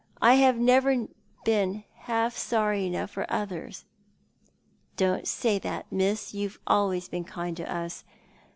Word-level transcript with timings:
I 0.19 0.33
have 0.33 0.57
never 0.57 1.09
been 1.45 1.83
half 1.93 2.35
sorry 2.35 2.87
enough 2.87 3.11
for 3.11 3.31
others."" 3.31 3.85
Don't 4.97 5.27
say 5.27 5.59
that, 5.59 5.91
Miss. 5.91 6.33
You've 6.33 6.57
always 6.65 7.07
been 7.07 7.23
kind 7.23 7.55
to 7.57 7.71
us. 7.71 8.03